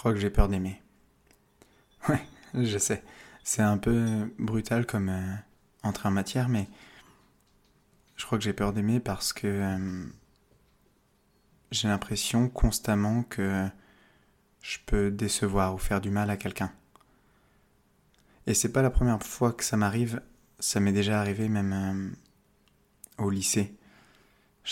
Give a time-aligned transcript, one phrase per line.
[0.00, 0.80] crois que j'ai peur d'aimer.
[2.08, 3.04] Ouais, je sais.
[3.44, 5.34] C'est un peu brutal comme euh,
[5.82, 6.68] entrée en matière, mais
[8.16, 10.06] je crois que j'ai peur d'aimer parce que euh,
[11.70, 13.68] j'ai l'impression constamment que
[14.62, 16.72] je peux décevoir ou faire du mal à quelqu'un.
[18.46, 20.22] Et c'est pas la première fois que ça m'arrive,
[20.60, 22.14] ça m'est déjà arrivé même
[23.18, 23.76] euh, au lycée.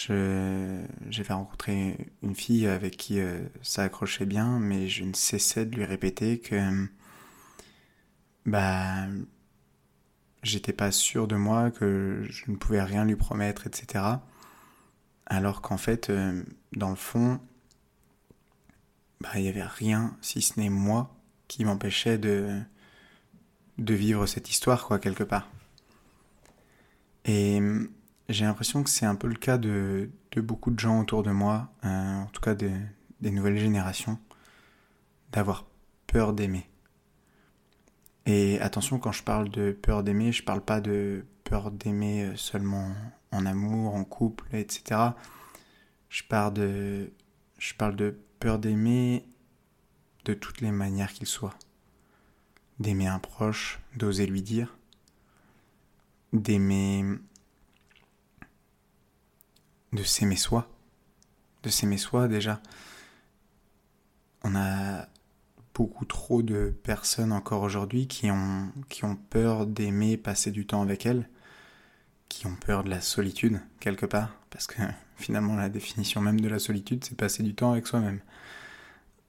[0.07, 5.75] J'avais rencontré une fille avec qui euh, ça accrochait bien, mais je ne cessais de
[5.75, 6.89] lui répéter que
[8.47, 9.09] bah
[10.45, 14.05] j'étais pas sûr de moi, que je ne pouvais rien lui promettre, etc.
[15.27, 17.41] Alors qu'en fait, euh, dans le fond,
[19.21, 21.17] bah il y avait rien si ce n'est moi
[21.49, 22.61] qui m'empêchait de
[23.79, 25.49] de vivre cette histoire quoi quelque part.
[27.25, 27.61] Et
[28.29, 31.73] j'ai l'impression que c'est un peu le cas de, beaucoup de gens autour de moi,
[31.85, 34.19] euh, en tout cas des nouvelles générations,
[35.33, 35.67] d'avoir
[36.07, 36.69] peur d'aimer.
[38.29, 42.37] Et attention, quand je parle de peur d'aimer, je parle pas de peur d'aimer euh,
[42.37, 42.93] seulement
[43.33, 45.01] en amour, en couple, etc.
[46.11, 47.11] Je parle de,
[47.57, 49.25] je parle de peur d'aimer
[50.27, 51.57] de toutes les manières qu'il soit.
[52.81, 54.77] D'aimer un proche, d'oser lui dire,
[56.35, 57.05] d'aimer
[59.93, 60.69] de s'aimer soi.
[61.63, 62.61] De s'aimer soi déjà.
[64.45, 65.09] On a
[65.75, 70.83] beaucoup trop de personnes encore aujourd'hui qui ont, qui ont peur d'aimer passer du temps
[70.83, 71.29] avec elles,
[72.29, 74.83] qui ont peur de la solitude quelque part, parce que
[75.17, 78.21] finalement la définition même de la solitude c'est passer du temps avec soi-même.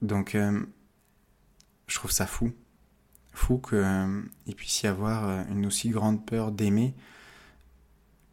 [0.02, 0.60] Donc euh,
[1.86, 2.52] je trouve ça fou,
[3.32, 4.22] fou qu'il euh,
[4.56, 6.94] puisse y avoir euh, une aussi grande peur d'aimer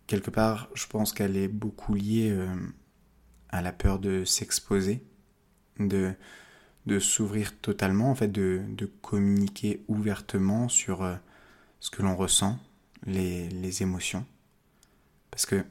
[0.07, 2.47] quelque part, je pense qu'elle est beaucoup liée euh,
[3.49, 5.03] à la peur de s'exposer,
[5.79, 6.15] de,
[6.99, 11.15] s'ouvrir totalement, en fait, de, communiquer ouvertement sur euh,
[11.79, 12.57] ce que l'on ressent,
[13.05, 14.25] les, les, émotions.
[15.29, 15.63] Parce que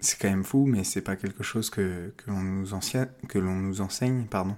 [0.00, 2.72] c'est quand même fou, mais c'est pas quelque chose que, l'on nous,
[3.80, 4.56] enseigne, pardon.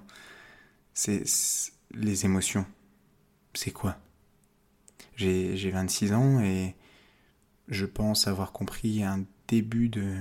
[0.93, 1.23] C'est
[1.91, 2.65] les émotions.
[3.53, 3.97] C'est quoi?
[5.15, 6.75] J'ai 26 ans et
[7.69, 10.17] je pense avoir compris un début de...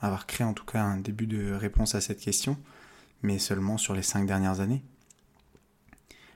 [0.00, 2.58] avoir créé en tout cas un début de réponse à cette question,
[3.22, 4.82] mais seulement sur les cinq dernières années.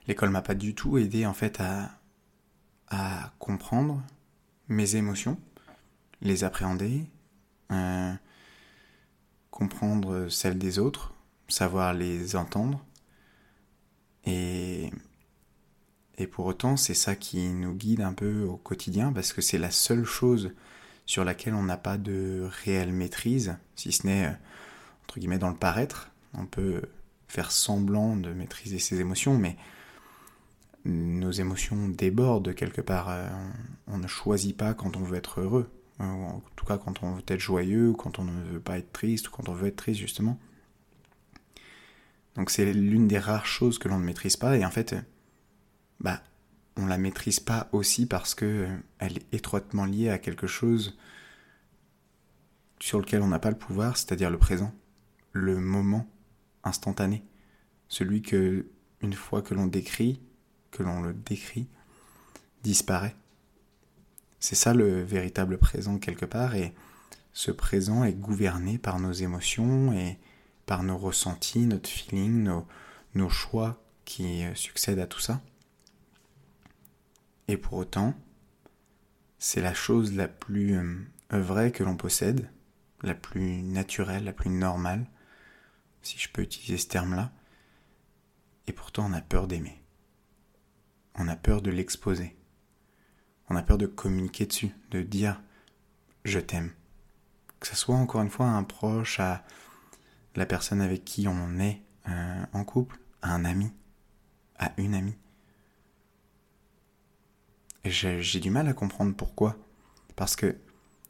[0.07, 1.91] L'école m'a pas du tout aidé en fait à,
[2.89, 4.03] à comprendre
[4.69, 5.39] mes émotions,
[6.21, 7.07] les appréhender,
[7.71, 8.15] euh,
[9.51, 11.13] comprendre celles des autres,
[11.49, 12.85] savoir les entendre
[14.27, 14.74] et
[16.19, 19.59] et pour autant, c'est ça qui nous guide un peu au quotidien, parce que c'est
[19.59, 20.53] la seule chose
[21.07, 24.33] sur laquelle on n'a pas de réelle maîtrise, si ce n'est, euh,
[25.05, 26.11] entre guillemets, dans le paraître.
[26.35, 26.83] On peut
[27.29, 29.57] faire semblant de maîtriser ses émotions, mais
[30.85, 33.09] nos émotions débordent quelque part.
[33.11, 33.29] Euh,
[33.89, 37.15] on ne choisit pas quand on veut être heureux, ou en tout cas quand on
[37.15, 39.69] veut être joyeux, ou quand on ne veut pas être triste, ou quand on veut
[39.69, 40.39] être triste, justement.
[42.37, 44.95] Donc c'est l'une des rares choses que l'on ne maîtrise pas, et en fait,
[46.01, 46.23] bah,
[46.77, 50.97] on la maîtrise pas aussi parce que euh, elle est étroitement liée à quelque chose
[52.81, 54.75] sur lequel on n'a pas le pouvoir, c'est-à-dire le présent,
[55.33, 56.07] le moment
[56.65, 57.25] instantané,
[57.89, 58.67] celui que
[59.01, 60.21] une fois que l'on décrit,
[60.71, 61.69] que l'on le décrit,
[62.63, 63.15] disparaît.
[64.41, 66.75] C'est ça le véritable présent quelque part et
[67.33, 70.19] ce présent est gouverné par nos émotions et
[70.67, 72.67] par nos ressentis, notre feeling, nos,
[73.15, 75.41] nos choix qui euh, succèdent à tout ça.
[77.49, 78.15] Et pour autant,
[79.39, 82.51] c'est la chose la plus euh, vraie que l'on possède,
[83.03, 85.07] la plus naturelle, la plus normale,
[86.03, 87.33] si je peux utiliser ce terme-là.
[88.67, 89.83] Et pourtant, on a peur d'aimer.
[91.15, 92.37] On a peur de l'exposer.
[93.49, 95.41] On a peur de communiquer dessus, de dire
[96.25, 96.73] je t'aime.
[97.61, 99.45] Que ce soit encore une fois un proche, à
[100.35, 103.73] la personne avec qui on est euh, en couple, à un ami,
[104.59, 105.17] à une amie.
[107.85, 109.57] J'ai du mal à comprendre pourquoi.
[110.17, 110.57] Parce que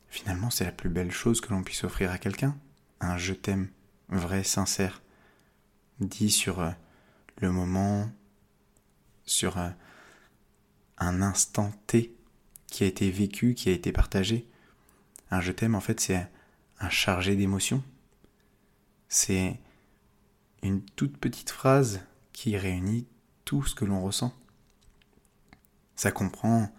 [0.09, 2.57] finalement, c'est la plus belle chose que l'on puisse offrir à quelqu'un.
[3.01, 3.69] Un je t'aime,
[4.09, 5.03] vrai, sincère,
[6.01, 6.71] dit sur euh,
[7.39, 8.11] le moment,
[9.25, 9.71] sur euh,
[10.99, 12.15] un instant T
[12.67, 14.49] qui a été vécu, qui a été partagé.
[15.31, 16.29] Un je t'aime, en fait, c'est
[16.81, 17.83] un chargé d'émotions.
[19.09, 19.61] C'est
[20.63, 22.01] une toute petite phrase
[22.33, 23.07] qui réunit
[23.45, 24.35] tout ce que l'on ressent.
[25.97, 26.75] Ça comprend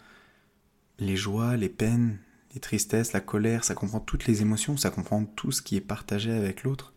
[1.00, 2.20] les joies, les peines,
[2.54, 5.82] les tristesses, la colère, ça comprend toutes les émotions, ça comprend tout ce qui est
[5.82, 6.94] partagé avec l'autre,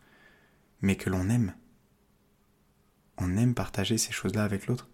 [0.80, 1.54] mais que l'on aime.
[3.18, 4.88] On aime partager ces choses-là avec l'autre.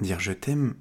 [0.00, 0.76] Dire je t'aime,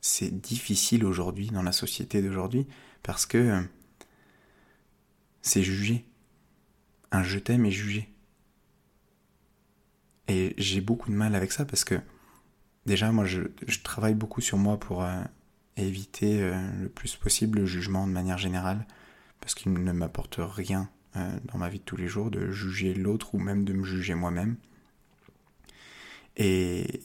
[0.00, 2.66] c'est difficile aujourd'hui dans la société d'aujourd'hui
[3.02, 3.64] parce que
[5.42, 6.04] c'est jugé.
[7.12, 8.12] Un je t'aime est jugé.
[10.28, 12.00] Et j'ai beaucoup de mal avec ça parce que
[12.86, 13.42] déjà moi je,
[13.82, 15.22] travaille beaucoup sur moi pour euh,
[15.76, 18.86] éviter euh, le plus possible le jugement de manière générale
[19.40, 22.94] parce qu'il ne m'apporte rien euh, dans ma vie de tous les jours de juger
[22.94, 24.56] l'autre ou même de me juger moi-même.
[26.36, 27.02] Et,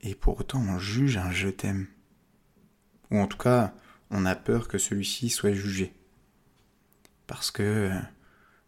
[0.00, 1.86] et pour autant on juge un je t'aime.
[3.10, 3.74] Ou en tout cas
[4.10, 5.94] on a peur que celui-ci soit jugé.
[7.26, 7.90] Parce que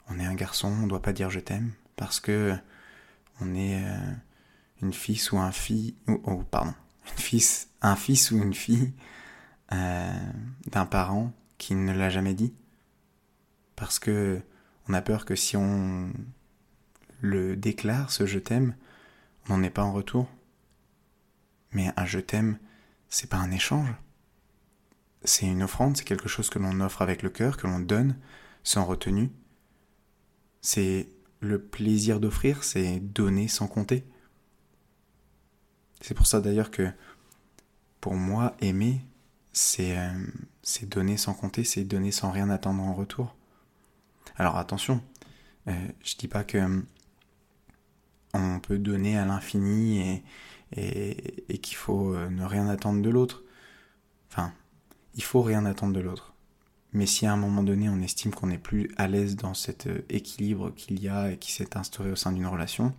[0.08, 1.72] on est un garçon, on ne doit pas dire je t'aime.
[1.96, 2.54] Parce que
[3.40, 3.82] on est
[4.82, 4.92] une
[5.32, 6.74] ou un fille, oh, pardon,
[7.06, 7.40] une
[7.82, 8.92] un fils ou une fille
[9.72, 10.32] euh,
[10.66, 12.52] d'un parent qui ne l'a jamais dit,
[13.76, 14.40] parce que
[14.88, 16.12] on a peur que si on
[17.20, 18.74] le déclare, ce je t'aime,
[19.48, 20.28] on n'en est pas en retour.
[21.70, 22.58] Mais un je t'aime,
[23.08, 23.88] c'est pas un échange.
[25.24, 28.16] C'est une offrande, c'est quelque chose que l'on offre avec le cœur, que l'on donne
[28.64, 29.30] sans retenue.
[30.60, 31.08] C'est
[31.40, 34.04] le plaisir d'offrir, c'est donner sans compter.
[36.02, 36.90] C'est pour ça d'ailleurs que
[38.00, 39.00] pour moi, aimer,
[39.52, 40.10] c'est euh,
[40.82, 43.34] donner sans compter, c'est donner sans rien attendre en retour.
[44.36, 45.02] Alors attention,
[45.68, 46.80] euh, je dis pas que euh,
[48.34, 50.22] on peut donner à l'infini
[50.76, 53.42] et, qu'il faut ne rien attendre de l'autre.
[54.30, 54.52] Enfin,
[55.14, 56.32] il faut rien attendre de l'autre.
[56.92, 59.86] Mais si à un moment donné on estime qu'on n'est plus à l'aise dans cet
[59.86, 62.94] euh, équilibre qu'il y a et qui s'est instauré au sein d'une relation,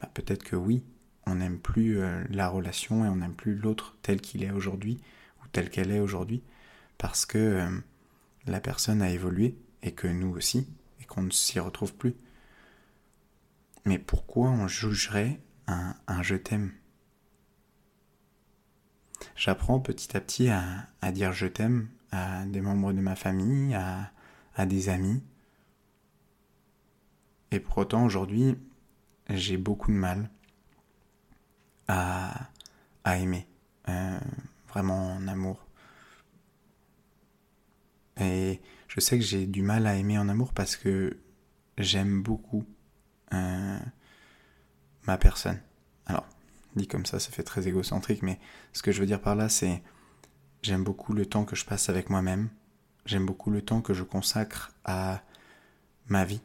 [0.00, 0.82] bah, peut-être que oui,
[1.26, 5.00] on n'aime plus euh, la relation et on n'aime plus l'autre tel qu'il est aujourd'hui
[5.42, 6.42] ou tel qu'elle est aujourd'hui
[6.98, 7.70] parce que euh,
[8.46, 10.68] la personne a évolué et que nous aussi
[11.00, 12.14] et qu'on ne s'y retrouve plus.
[13.84, 16.72] Mais pourquoi on jugerait un, je t'aime?
[19.34, 24.12] J'apprends petit à petit à dire je t'aime à des membres de ma famille, à,
[24.54, 25.22] à des amis.
[27.50, 28.56] Et pour autant, aujourd'hui,
[29.30, 30.30] j'ai beaucoup de mal
[31.92, 33.46] à, aimer,
[33.88, 34.18] euh,
[34.68, 35.66] vraiment en amour.
[38.20, 41.16] Et je sais que j'ai du mal à aimer en amour parce que
[41.78, 42.64] j'aime beaucoup
[43.32, 43.78] euh,
[45.06, 45.60] ma personne.
[46.06, 46.26] Alors,
[46.76, 48.38] dit comme ça, ça fait très égocentrique, mais
[48.72, 49.82] ce que je veux dire par là, c'est
[50.62, 52.48] J'aime beaucoup le temps que je passe avec moi-même.
[53.04, 55.22] J'aime beaucoup le temps que je consacre à
[56.06, 56.40] ma vie,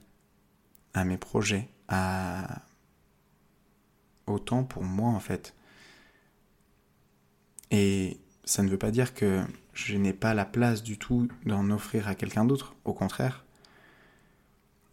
[0.95, 2.63] à mes projets, à
[4.27, 5.55] au temps pour moi en fait.
[7.71, 9.43] Et ça ne veut pas dire que
[9.73, 13.45] je n'ai pas la place du tout d'en offrir à quelqu'un d'autre, au contraire.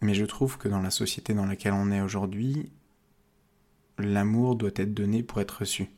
[0.01, 2.71] Mais je trouve que dans la société dans laquelle on est aujourd'hui,
[3.97, 5.89] l'amour doit être donné pour être reçu.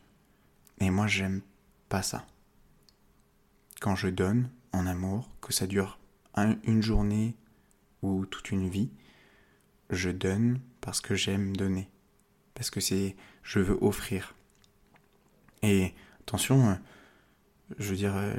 [0.79, 1.41] Et moi, j'aime
[1.89, 2.25] pas ça
[3.79, 5.99] quand je donne en amour, que ça dure
[6.35, 7.35] une journée
[8.01, 8.91] ou toute une vie,
[9.89, 11.89] je donne parce que j'aime donner,
[12.57, 14.35] parce que c'est je veux offrir.
[15.61, 16.73] Et attention, euh,
[17.77, 18.33] je veux dire, euh,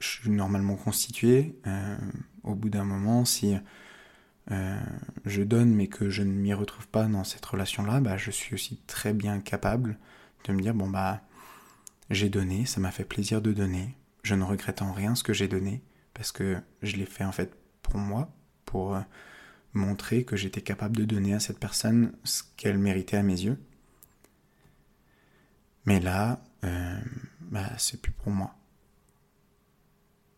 [0.00, 1.56] je suis normalement constitué.
[1.66, 1.96] Euh,
[2.42, 3.54] au bout d'un moment, si
[5.26, 8.54] je donne mais que je ne m'y retrouve pas dans cette relation-là, bah, je suis
[8.54, 9.96] aussi très bien capable
[10.44, 11.20] de me dire bon bah
[12.08, 15.32] j'ai donné, ça m'a fait plaisir de donner, je ne regrette en rien ce que
[15.32, 18.32] j'ai donné, parce que je l'ai fait en fait pour moi,
[18.64, 18.98] pour
[19.72, 23.58] montrer que j'étais capable de donner à cette personne ce qu'elle méritait à mes yeux.
[25.86, 27.00] Mais là, euh,
[27.40, 28.54] bah, c'est plus pour moi.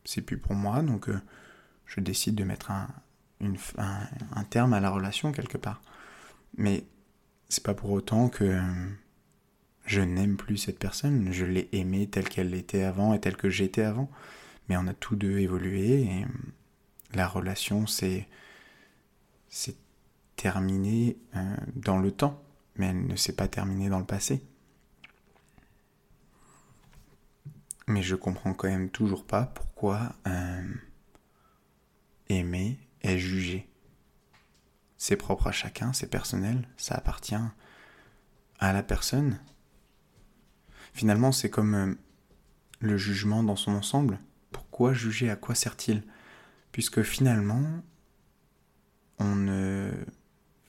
[0.05, 1.21] C'est plus pour moi, donc euh,
[1.87, 2.89] je décide de mettre un,
[4.51, 5.83] terme à la relation quelque part.
[6.57, 6.85] Mais
[7.49, 8.61] c'est pas pour autant que
[9.87, 13.51] je n'aime plus cette personne, je l'ai aimée telle qu'elle était avant et telle que
[13.51, 14.11] j'étais avant,
[14.69, 16.27] mais on a tous deux évolué et
[17.15, 17.87] la relation
[19.53, 19.77] s'est
[20.37, 22.43] terminée euh, dans le temps,
[22.77, 24.43] mais elle ne s'est pas terminée dans le passé.
[27.87, 30.75] Mais je comprends quand même toujours pas pourquoi euh,
[32.29, 33.69] aimer est jugé.
[34.97, 37.35] C'est propre à chacun, c'est personnel, ça appartient
[38.59, 39.39] à la personne
[40.93, 41.95] Finalement, c'est comme euh,
[42.81, 44.19] le jugement dans son ensemble.
[44.51, 45.31] Pourquoi juger?
[45.31, 46.03] À quoi sert-il?
[46.71, 47.63] Puisque finalement,
[49.23, 49.91] on ne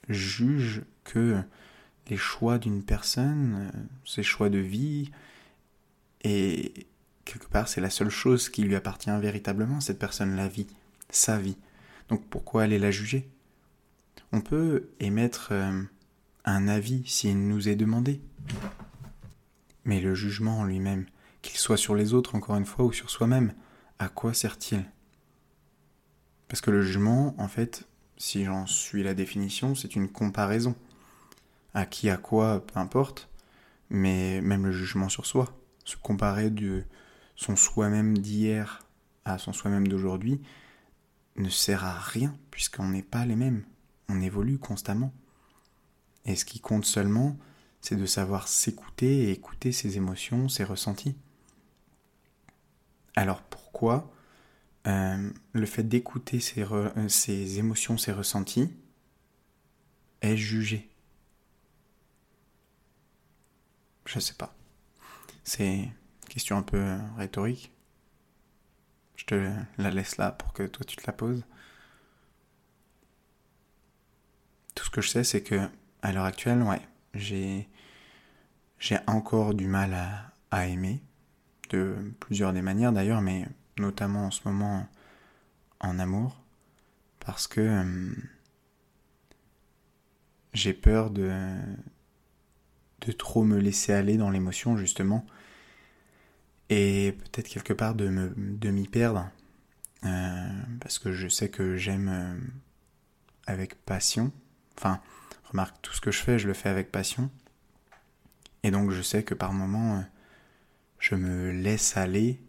[0.10, 1.41] juge que
[2.07, 5.12] les choix d'une personne, euh, ses choix de vie,
[6.24, 6.88] et
[7.25, 10.67] quelque part, c'est la seule chose qui lui appartient véritablement, cette personne, la vie,
[11.10, 11.57] sa vie.
[12.10, 13.29] Donc pourquoi aller la juger?
[14.31, 15.81] On peut émettre euh,
[16.45, 18.22] un avis s'il nous est demandé.
[19.86, 21.05] Mais le jugement en lui-même,
[21.41, 23.53] qu'il soit sur les autres encore une fois ou sur soi-même,
[24.00, 24.83] à quoi sert-il?
[26.48, 30.75] Parce que le jugement, en fait, si j'en suis la définition, c'est une comparaison.
[31.74, 33.29] À qui, à quoi, peu importe,
[33.89, 36.84] mais même le jugement sur soi, se comparer de
[37.36, 38.86] son soi-même d'hier
[39.25, 40.41] à son soi-même d'aujourd'hui,
[41.36, 43.63] ne sert à rien, puisqu'on n'est pas les mêmes.
[44.10, 45.13] On évolue constamment.
[46.25, 47.38] Et ce qui compte seulement,
[47.82, 51.15] c'est de savoir s'écouter et écouter ses émotions, ses ressentis.
[53.15, 54.12] Alors pourquoi
[54.87, 58.69] euh, le fait d'écouter euh, ses, émotions, ses ressentis
[60.21, 60.89] est jugé
[64.05, 64.53] Je sais pas.
[65.43, 65.91] C'est une
[66.29, 67.71] question un peu rhétorique.
[69.15, 71.45] Je te la laisse là pour que toi tu te la poses.
[74.75, 75.69] Tout ce que je sais, c'est que
[76.01, 76.81] à l'heure actuelle, ouais,
[77.13, 77.69] j'ai
[78.79, 81.01] j'ai encore du mal à, à, aimer
[81.69, 84.87] de plusieurs des manières d'ailleurs, mais notamment en ce moment
[85.79, 86.41] en amour,
[87.19, 88.11] parce que euh,
[90.53, 91.31] j'ai peur de
[93.17, 95.25] trop me laisser aller dans l'émotion justement
[96.69, 99.29] et peut-être quelque part de m'y perdre
[100.05, 102.35] euh, parce que je sais que j'aime euh,
[103.45, 104.31] avec passion.
[104.77, 105.01] Enfin
[105.45, 107.29] remarque tout ce que je fais je le fais avec passion.
[108.63, 110.03] Et donc je sais que par moments
[110.99, 112.41] je me laisse aller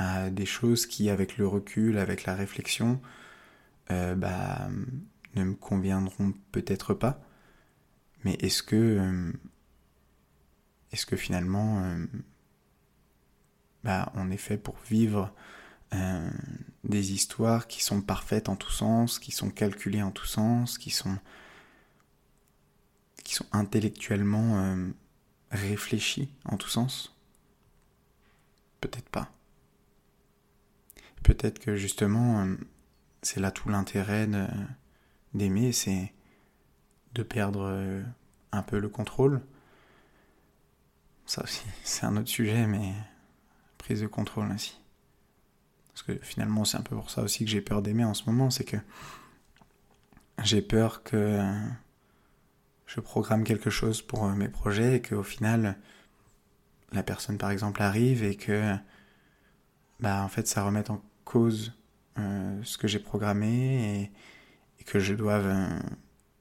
[0.00, 3.00] à des choses qui avec le recul avec la réflexion
[3.88, 4.68] bah
[5.34, 7.20] ne me conviendront peut-être pas
[8.24, 9.32] mais est-ce que
[10.92, 11.82] est-ce que finalement
[13.84, 15.32] bah, on est fait pour vivre
[15.94, 16.30] euh,
[16.84, 20.90] des histoires qui sont parfaites en tous sens, qui sont calculées en tous sens, qui
[20.90, 21.18] sont,
[23.52, 24.90] intellectuellement euh,
[25.50, 27.16] réfléchies en tous sens?
[28.80, 29.30] Peut-être pas.
[31.22, 32.56] Peut-être que justement, euh,
[33.22, 34.28] c'est là tout l'intérêt
[35.34, 36.12] d'aimer, c'est
[37.14, 38.02] de perdre
[38.52, 39.42] un peu le contrôle.
[41.26, 42.94] Ça aussi, c'est un autre sujet, mais
[43.78, 44.80] prise de contrôle ainsi.
[45.88, 48.24] Parce que finalement, c'est un peu pour ça aussi que j'ai peur d'aimer en ce
[48.24, 48.78] moment, c'est que
[50.42, 51.40] j'ai peur que
[52.86, 55.76] je programme quelque chose pour mes projets et qu'au final,
[56.92, 58.74] la personne par exemple arrive et que
[60.00, 61.72] bah en fait ça remette en cause
[62.18, 64.10] euh, ce que j'ai programmé
[64.78, 65.78] et, que je doive euh,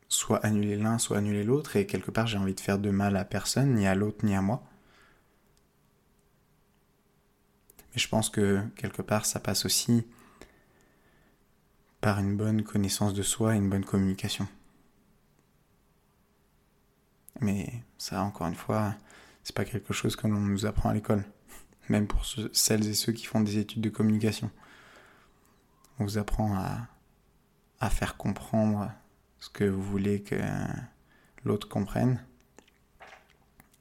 [0.07, 3.15] soit annuler l'un, soit annuler l'autre et quelque part j'ai envie de faire de mal
[3.15, 4.63] à personne, ni à l'autre, ni à moi.
[7.93, 10.07] Mais je pense que quelque part, ça passe aussi
[12.01, 14.47] par une bonne connaissance de soi et une bonne communication.
[17.41, 18.95] Mais ça, encore une fois,
[19.43, 21.23] c'est pas quelque chose que l'on nous apprend à l'école.
[21.89, 24.49] Même pour celles et ceux qui font des études de communication.
[25.99, 26.55] On vous apprend
[27.79, 28.91] à, faire comprendre
[29.39, 30.39] ce que vous voulez que
[31.43, 32.23] l'autre comprenne.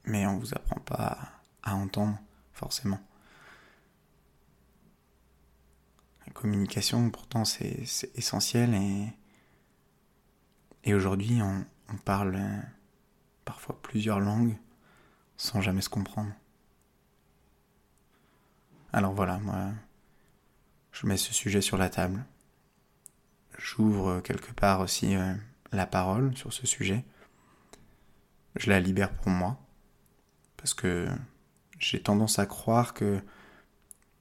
[0.05, 1.19] Mais on vous apprend pas
[1.63, 2.19] à entendre,
[2.53, 3.01] forcément.
[6.39, 7.85] communication, pourtant, c'est
[8.15, 8.75] essentiel
[10.85, 11.65] et, aujourd'hui, on,
[12.05, 12.39] parle
[13.45, 14.57] parfois plusieurs langues
[15.37, 16.33] sans jamais se comprendre.
[18.93, 19.73] Alors voilà, moi,
[21.01, 22.25] je mets ce sujet sur la table.
[23.57, 25.33] J'ouvre quelque part aussi euh,
[25.71, 27.05] la parole sur ce sujet.
[28.57, 29.61] Je la libère pour moi.
[30.57, 31.09] Parce que
[31.79, 33.21] j'ai tendance à croire que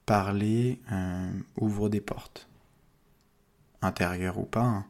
[0.06, 2.48] parler euh, ouvre des portes,
[3.82, 4.86] intérieures ou pas, hein.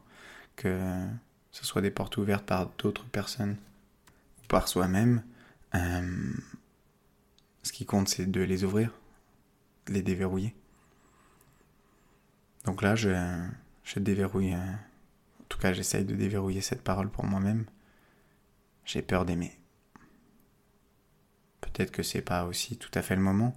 [0.56, 1.06] que
[1.52, 3.56] ce soit des portes ouvertes par d'autres personnes
[4.42, 5.22] ou par soi-même.
[5.74, 6.34] Euh,
[7.62, 8.92] ce qui compte, c'est de les ouvrir,
[9.88, 10.54] les déverrouiller.
[12.64, 13.10] Donc là, je,
[13.96, 17.64] déverrouille, euh, en tout cas, j'essaye de déverrouiller cette parole pour moi-même.
[18.84, 19.52] J'ai peur d'aimer.
[21.60, 23.56] Peut-être que c'est pas aussi tout à fait le moment,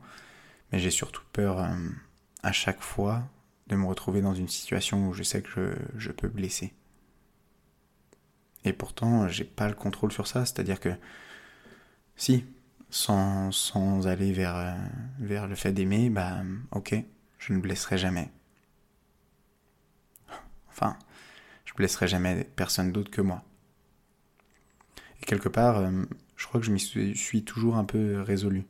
[0.71, 1.73] mais j'ai surtout peur euh,
[2.43, 3.23] à chaque fois
[3.67, 6.73] de me retrouver dans une situation où je sais que je, peux blesser.
[8.65, 10.89] Et pourtant, j'ai pas le contrôle sur ça, c'est-à-dire que
[12.15, 12.45] si,
[12.89, 14.75] sans, aller euh,
[15.19, 16.95] vers le fait d'aimer, bah ok,
[17.39, 18.29] je ne blesserai jamais.
[20.81, 20.97] Enfin,
[21.65, 23.43] je blesserai jamais personne d'autre que moi.
[25.21, 26.03] Et quelque part, euh,
[26.35, 28.65] je crois que je m'y suis toujours un peu résolu.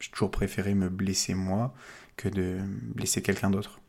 [0.00, 1.72] J'ai toujours préféré me blesser moi
[2.16, 2.58] que de
[2.94, 3.80] blesser quelqu'un d'autre.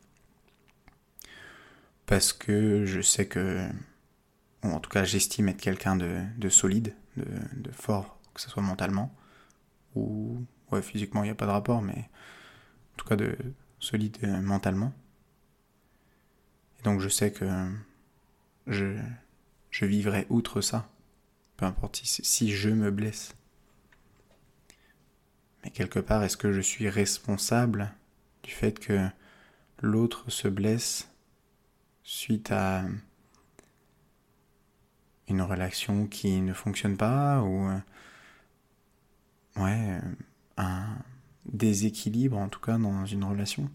[2.05, 3.67] Parce que je sais que
[4.61, 9.13] en tout cas j'estime être quelqu'un de, solide, de, fort, que ce soit mentalement,
[9.95, 12.09] ou ouais, physiquement il n'y a pas de rapport, mais
[12.93, 13.35] en tout cas de
[13.79, 14.93] solide euh, mentalement.
[16.83, 17.45] Donc je sais que
[18.67, 18.95] je,
[19.81, 20.89] vivrai outre ça,
[21.57, 23.35] peu importe si, je me blesse.
[25.63, 27.93] Mais quelque part, est-ce que je suis responsable
[28.43, 29.07] du fait que
[29.81, 31.09] l'autre se blesse
[32.03, 32.83] suite à
[35.29, 37.69] une relation qui ne fonctionne pas ou
[39.55, 40.01] ouais
[40.57, 40.97] un
[41.45, 43.69] déséquilibre en tout cas dans une relation?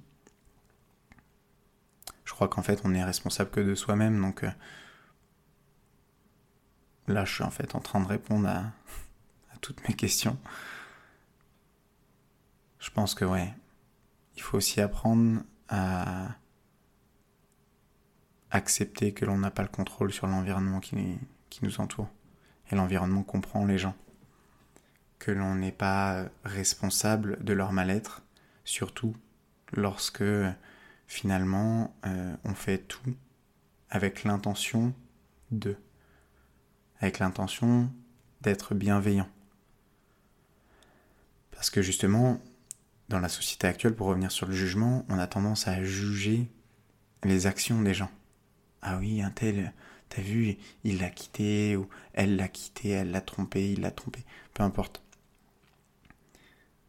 [2.29, 4.51] Je crois qu'en fait on est responsable que de soi-même donc euh,
[7.07, 8.71] là je suis en fait en train de répondre à,
[9.63, 10.39] toutes mes questions
[12.81, 13.55] je pense que ouais
[14.37, 16.29] il faut aussi apprendre à
[18.51, 20.97] accepter que l'on n'a pas le contrôle sur l'environnement qui,
[21.51, 22.09] qui nous entoure.
[22.71, 23.95] Et l'environnement comprend les gens.
[25.19, 28.23] Que l'on n'est pas responsable de leur mal-être,
[28.65, 29.15] surtout
[29.73, 30.23] lorsque
[31.09, 33.17] finalement euh, on fait tout
[33.91, 34.95] avec l'intention
[35.51, 35.77] de.
[37.01, 37.91] Avec l'intention
[38.41, 39.29] d'être bienveillant.
[41.53, 42.41] Parce que justement,
[43.09, 46.49] dans la société actuelle, pour revenir sur le jugement, on a tendance à juger
[47.25, 48.11] les actions des gens.
[48.83, 49.73] Ah oui, un tel,
[50.09, 54.25] t'as vu, il l'a quitté, ou elle l'a quitté, elle l'a trompé, il l'a trompé,
[54.55, 55.03] peu importe.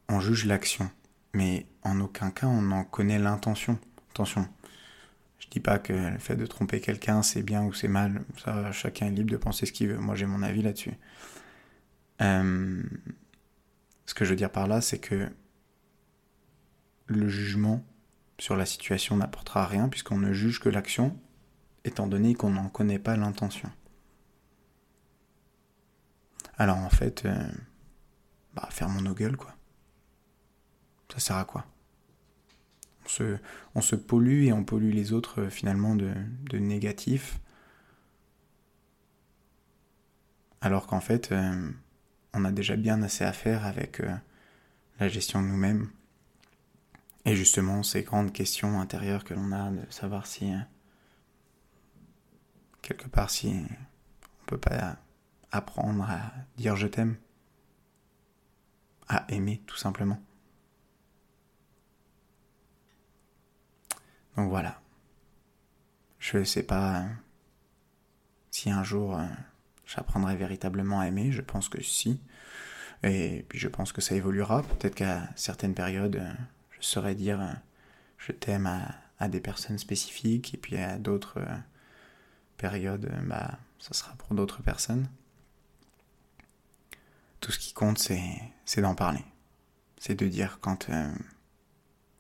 [0.07, 0.89] On juge l'action,
[1.33, 3.79] mais en aucun cas on en connaît l'intention.
[4.19, 4.45] Attention,
[5.37, 8.25] je dis pas que le fait de tromper quelqu'un c'est bien ou c'est mal,
[8.73, 10.91] chacun est libre de penser ce qu'il veut, moi j'ai mon avis là-dessus.
[12.21, 12.83] Euh,
[14.05, 15.29] ce que je veux dire par là, c'est que
[17.05, 17.81] le jugement
[18.39, 21.17] sur la situation n'apportera rien puisqu'on ne juge que l'action,
[21.85, 23.71] étant donné qu'on n'en connaît pas l'intention.
[26.57, 27.49] Alors en fait, euh,
[28.53, 29.55] bah, faire mon gueule quoi.
[31.09, 31.65] Ça sert à quoi?
[33.19, 33.37] Se,
[33.75, 36.11] on se pollue et on pollue les autres euh, finalement de,
[36.49, 37.39] de négatif.
[40.61, 41.71] Alors qu'en fait, euh,
[42.33, 44.01] on a déjà bien assez à faire avec
[44.99, 45.89] la gestion de nous-mêmes
[47.25, 50.51] et justement, ces grandes questions intérieures que l'on a de savoir si,
[52.81, 53.49] quelque part, si
[54.41, 54.97] on peut pas
[55.51, 57.17] apprendre à dire je t'aime,
[59.07, 60.19] à aimer tout simplement.
[64.39, 64.79] Donc voilà.
[66.17, 67.09] Je ne sais pas hein,
[68.51, 69.25] si un jour euh,
[69.85, 72.21] j'apprendrai véritablement à aimer, je pense que si.
[73.03, 74.63] Et puis je pense que ça évoluera.
[74.63, 76.33] Peut-être qu'à certaines périodes, euh,
[76.71, 77.51] je saurais dire euh,
[78.17, 78.65] je t'aime
[79.19, 81.41] à, des personnes spécifiques et puis à d'autres
[82.55, 85.09] périodes, bah, ça sera pour d'autres personnes.
[87.41, 89.25] Tout ce qui compte, c'est d'en parler.
[89.97, 90.89] C'est de dire quand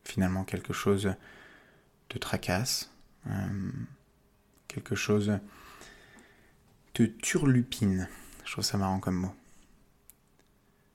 [0.03, 1.15] finalement quelque chose
[2.09, 2.91] te tracasse,
[4.67, 5.39] quelque chose
[6.93, 8.09] te turlupine.
[8.45, 9.35] Je trouve ça marrant comme mot.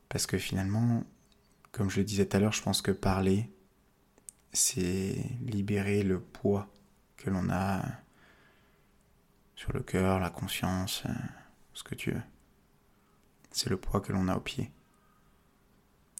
[0.09, 1.05] Parce que finalement,
[1.72, 3.50] comme je le disais tout à l'heure, je pense que parler,
[4.53, 6.68] c'est libérer le poids
[7.16, 7.83] que l'on a
[9.57, 11.12] sur le cœur, la conscience, euh,
[11.72, 12.22] ce que tu veux.
[13.50, 14.70] C'est le poids que l'on a au pied.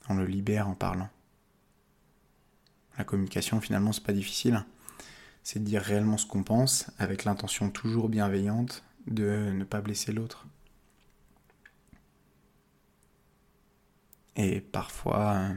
[0.09, 1.11] On le libère en parlant.
[2.97, 4.65] La communication, finalement, c'est pas difficile.
[5.45, 10.11] C'est de dire réellement ce qu'on pense avec l'intention toujours bienveillante de ne pas blesser
[10.11, 10.47] l'autre.
[14.37, 15.55] Et parfois, euh,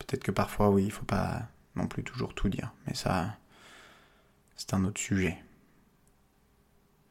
[0.00, 2.72] peut-être que parfois, oui, il faut pas non plus toujours tout dire.
[2.86, 3.38] Mais ça,
[4.56, 5.38] c'est un autre sujet.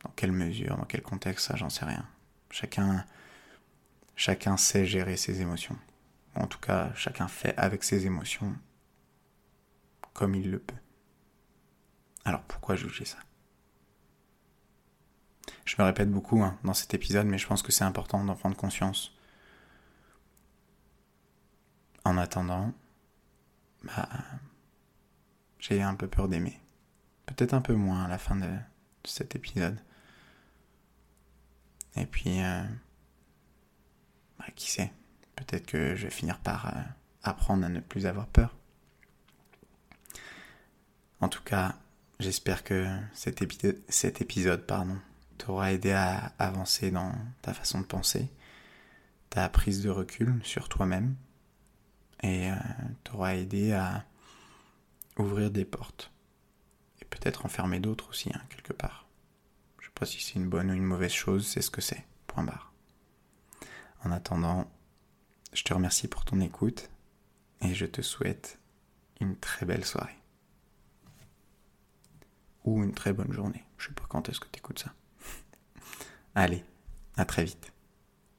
[0.03, 2.05] Dans quelle mesure, dans quel contexte, ça, j'en sais rien.
[2.49, 3.05] Chacun,
[4.17, 5.77] chacun sait gérer ses émotions.
[6.35, 8.53] En tout cas, chacun fait avec ses émotions
[10.13, 10.75] comme il le peut.
[12.25, 13.17] Alors pourquoi juger ça?
[15.65, 18.35] Je me répète beaucoup hein, dans cet épisode, mais je pense que c'est important d'en
[18.35, 19.15] prendre conscience.
[22.03, 22.73] En attendant,
[23.83, 24.09] bah,
[25.59, 26.59] j'ai un peu peur d'aimer.
[27.25, 28.49] Peut-être un peu moins à la fin de,
[29.03, 29.79] cet épisode.
[31.95, 32.63] Et puis, euh,
[34.39, 34.91] bah, qui sait,
[35.35, 36.81] peut-être que je vais finir par euh,
[37.23, 38.55] apprendre à ne plus avoir peur.
[41.21, 41.75] En tout cas,
[42.19, 44.65] j'espère que cet, épisode,
[45.37, 48.27] t'aura aidé à avancer dans ta façon de penser,
[49.29, 51.15] ta prise de recul sur toi-même,
[52.23, 52.55] et euh,
[53.03, 54.03] t'aura aidé à
[55.17, 56.11] ouvrir des portes
[57.01, 59.07] et peut-être enfermer d'autres aussi, hein, quelque part.
[59.93, 62.03] pas si c'est une bonne ou une mauvaise chose, c'est ce que c'est.
[62.25, 62.73] Point barre.
[64.03, 64.71] En attendant,
[65.53, 66.89] je te remercie pour ton écoute
[67.61, 68.57] et je te souhaite
[69.19, 70.20] une très belle soirée.
[72.65, 73.63] Ou une très bonne journée.
[73.77, 74.93] Je sais pas quand est-ce que tu écoutes ça.
[76.35, 76.63] Allez,
[77.17, 77.70] à très vite.